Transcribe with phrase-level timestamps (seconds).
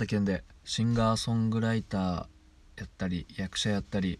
[0.00, 2.00] 新潟県でシンガーソングライター
[2.78, 4.18] やったり役者やったり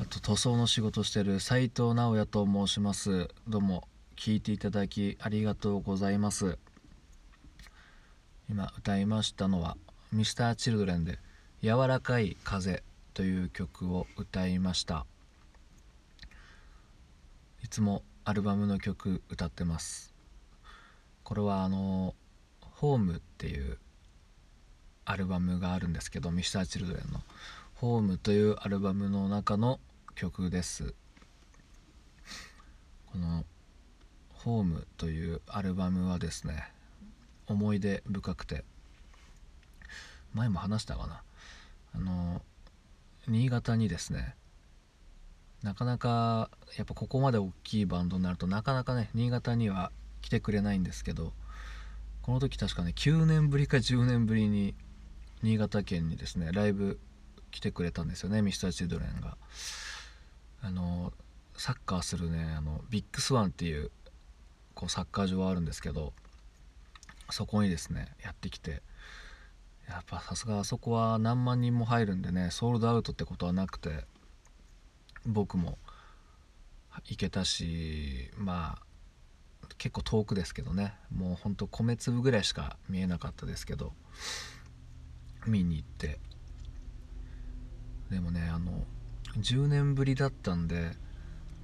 [0.00, 3.28] あと塗装の仕事してる斉藤直也と申します。
[3.46, 3.86] どうも
[4.16, 6.56] 聞いていただきありがとうございます。
[8.48, 9.76] 今歌いましたのは
[10.14, 11.18] Mr.Children で
[11.62, 12.82] 「柔らかい風」
[13.12, 15.04] という曲を歌いました。
[17.62, 20.14] いつもアルバムの曲歌ってます。
[21.24, 22.14] これはあの
[22.62, 23.78] 「ホームっていう
[25.10, 27.22] アルバムがあるんですけど Mr.Children の
[27.76, 29.80] 「ホームというアルバムの中の
[30.14, 30.94] 曲です。
[33.06, 33.44] この
[34.34, 36.72] 「ホームというアルバムはですね
[37.46, 38.64] 思い出深くて。
[40.34, 41.22] 前も話したかな。
[41.94, 42.42] あの
[43.26, 44.36] 新潟にですね
[45.62, 49.90] なかなかやっぱここまで大きいバンドになるとなかなかね新潟には
[50.20, 51.32] 来てくれないんですけど
[52.20, 54.74] この時確かね9年ぶりか10年ぶりに
[55.42, 56.98] 新潟県にですねライブ
[57.50, 59.36] 来てくれたんですよね Mr.Children が。
[60.60, 61.12] あの
[61.56, 63.90] サッカーするねあのビッグスワンっていう
[64.74, 66.12] こうサッカー場があるんですけど
[67.30, 68.82] そこにですねやってきて
[69.88, 74.04] やっぱさすがあそこは何万人も入るんでねソールドアウトってことはなくて
[75.26, 75.78] 僕も
[77.04, 83.92] 行けたしまあ結構遠くですけどねもうほんと米粒ぐらいしか見えなかったですけど
[85.46, 86.18] 見に行って。
[88.10, 88.84] でもねあの
[89.38, 90.92] 10年ぶりだったんで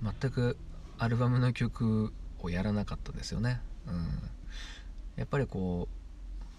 [0.02, 0.58] 全く
[0.98, 3.60] アルバムの曲をやらなかったですよね。
[3.86, 4.30] うん。
[5.16, 5.88] やっぱりこ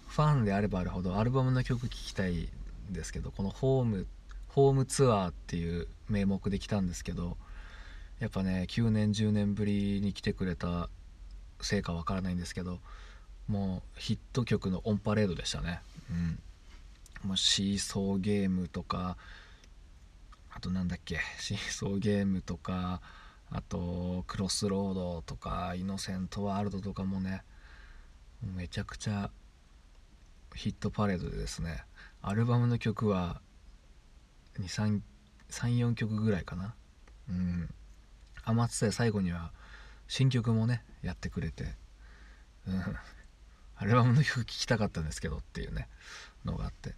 [0.08, 2.48] うファンであればあるほどアルバムの曲聴きたい
[2.90, 4.06] んですけどこのホーム
[4.48, 7.36] ホームツアーっていう名目で来たんですけど
[8.18, 10.88] やっぱね9年10年ぶりに来てくれた
[11.60, 12.78] せいかわからないんですけど
[13.48, 15.80] もうヒット曲のオンパレードでしたね。
[16.10, 16.38] うん。
[17.26, 19.16] もうシーソーゲームとか
[20.50, 23.02] あとなんだっけ シーソーゲームとか
[23.50, 27.44] あとクロスロードとかイノセントワールドとかもね
[28.42, 29.30] めちゃくちゃ
[30.54, 31.84] ヒットパレードでですね
[32.22, 33.40] アルバムの曲は
[34.58, 36.74] 34曲ぐらいかな。
[37.28, 37.68] うん。
[38.44, 39.52] 天津で最後には
[40.08, 41.74] 新曲もねやってくれて、
[42.66, 42.82] うん、
[43.76, 45.88] アルバムの曲聴きたかったんですけどっていうね
[46.44, 46.94] のがあって、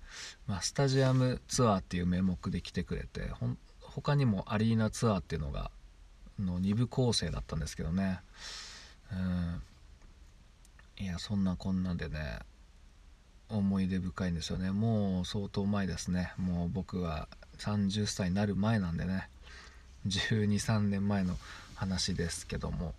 [0.47, 5.71] まあ、スタジアムツアーっていう名目で来てくれてほん他にもアリーナツアーっていうのが
[6.39, 8.21] の2部構成だったんですけどね。
[9.13, 9.63] うん。
[11.01, 12.41] いやそんなこんなでね
[13.49, 14.71] 思い出深いんですよね。
[14.71, 16.33] もう相当前ですね。
[16.37, 17.29] もう僕は
[17.59, 19.29] 30歳になる前なんでね。
[20.07, 21.37] 123年前の
[21.75, 22.95] 話ですけども、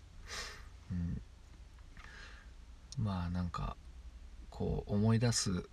[0.92, 1.22] うん、
[3.00, 3.78] まあなんか
[4.50, 5.64] こう思い出す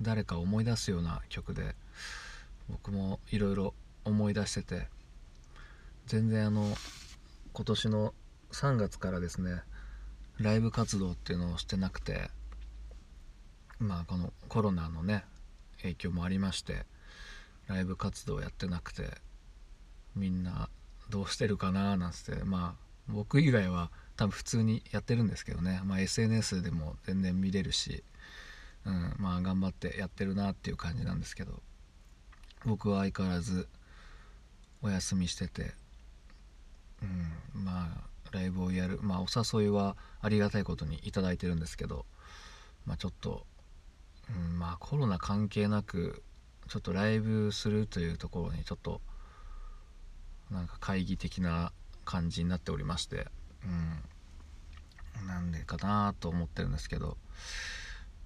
[0.00, 1.74] 誰か思い出すような曲で
[2.68, 3.74] 僕もいろいろ
[4.04, 4.88] 思い出してて
[6.06, 6.74] 全然あの
[7.52, 8.14] 今年の
[8.52, 9.62] 3月からですね
[10.38, 12.30] ライブ活動っていうのをしてなくて
[13.78, 15.24] まあこのコロナのね
[15.82, 16.86] 影響もありまして
[17.66, 19.10] ライブ活動やってなくて
[20.16, 20.68] みんな
[21.10, 28.04] どうしてるかななんつってまあ僕以外は多分普通にやってるんですけどね、まあ、SNS でも全然見れるし、
[28.84, 31.62] うん、まあ頑張ってやってるなっていう感じなんですけど。
[32.64, 33.68] 僕は相変わらず
[34.82, 35.72] お休みしてて、
[37.02, 39.26] うん、まあライブをやるまあお
[39.60, 42.06] 誘いはありがたいことに頂いてるんですけど
[42.86, 43.46] まあちょっと、
[44.30, 46.22] うん、まあコロナ関係なく
[46.68, 49.00] ちょっとライブするというところにちょっと
[50.50, 51.72] なんか会議的な
[52.04, 53.26] 感じになっておりまして。
[53.66, 54.02] うん。
[55.26, 57.16] なんでかなと思ってるんですけど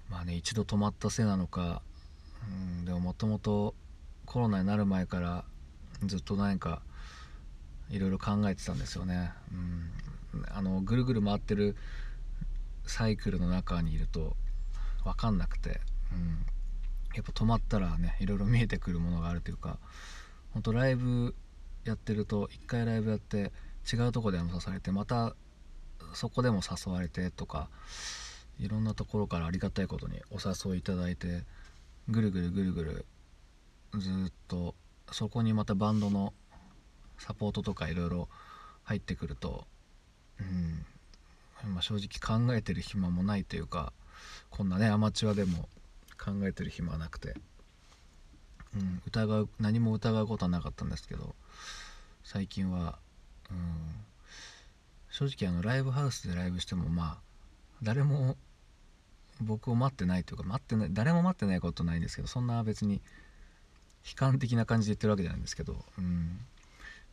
[0.09, 1.81] まあね一度止まったせいなのか、
[2.49, 3.75] うん、でももともと
[4.25, 5.45] コロナになる前から
[6.03, 6.81] ずっと何か
[7.89, 9.31] いろいろ考えてたんですよね、
[10.33, 11.75] うん、あのぐるぐる回ってる
[12.85, 14.35] サイクルの中にいると
[15.03, 16.45] 分かんなくて、うん、
[17.15, 19.77] やっぱ止まったらねいろいろ見えてくるものがあるというか
[20.53, 21.35] 本当ライブ
[21.85, 23.51] やってると一回ライブやって
[23.91, 25.35] 違うとこでも誘われてまた
[26.13, 27.69] そこでも誘われてとか
[28.59, 31.43] いろんなところからありがたいことにお誘いいただいて
[32.09, 33.05] ぐるぐるぐるぐる
[33.99, 34.75] ずっと
[35.11, 36.33] そこにまたバンドの
[37.17, 38.29] サポートとかいろいろ
[38.83, 39.65] 入ってくると、
[40.39, 40.85] うん
[41.73, 43.93] まあ、正直考えてる暇もないというか
[44.49, 45.67] こんなねアマチュアでも
[46.17, 47.35] 考えてる暇はなくて、
[48.75, 51.35] うん、疑う何も疑うことはなかったんですけど
[52.23, 52.99] 最近は、
[53.51, 53.57] うん、
[55.09, 57.17] 正直あのライブハウスでライブしてもまあ
[57.83, 58.35] 誰も
[59.41, 63.01] 僕を待ってないというか待ってない誰も待ってないことないんですけどそんな別に
[64.05, 66.39] 悲観的な感じで言ってるわけじゃないんですけど、うん、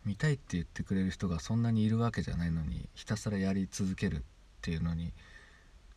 [0.05, 4.21] 見たいって言ってくれる人がそんなにいるわけじゃないのにひたすらやり続けるっ
[4.63, 5.13] ていうのに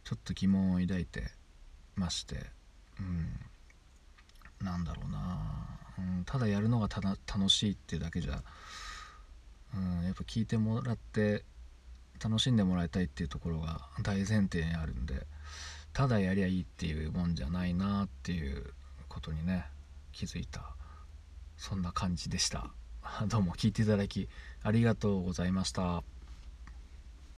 [0.03, 1.23] ちょっと疑問を抱いて
[1.95, 2.35] まして
[2.99, 4.65] うん。
[4.65, 5.39] なんだろうな、
[5.99, 8.41] うん、ただやるのが楽しいってだけじゃ、
[9.75, 11.43] うん、やっぱ聞いてもらって
[12.23, 15.27] 楽しんでもらいたいっていうところが大前提にあるんで
[15.93, 18.73] ただやりゃいいっていうもんじゃないなっていう
[19.07, 19.65] ことにね
[20.11, 20.75] 気づいた
[21.57, 22.71] そんな感じでした
[23.27, 24.29] どうも聞いていただき
[24.63, 26.03] ありがとうございました。